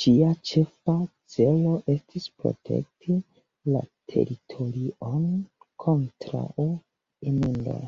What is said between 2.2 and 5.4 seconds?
protekti la teritorion